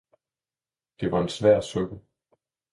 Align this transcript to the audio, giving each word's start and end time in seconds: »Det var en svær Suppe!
»Det 0.99 1.11
var 1.11 1.21
en 1.21 1.29
svær 1.29 1.61
Suppe! 1.61 1.95